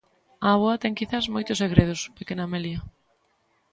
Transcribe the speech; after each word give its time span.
A 0.45 0.49
avoa 0.55 0.81
ten 0.81 0.97
quizais 0.99 1.27
moitos 1.33 1.59
segredos, 1.63 2.01
pequena 2.17 2.43
Amelia. 2.45 2.79